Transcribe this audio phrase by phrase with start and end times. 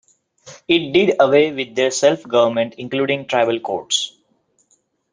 [0.67, 4.17] It did away with their self-government, including tribal courts.